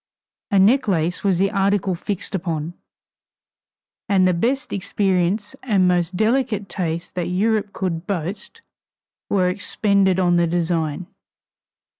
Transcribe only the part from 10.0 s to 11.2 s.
on the design.